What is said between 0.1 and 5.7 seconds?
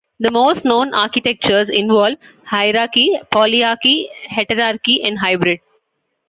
The most known architectures involve hierarchy, polyarchy, heterarchy, and hybrid.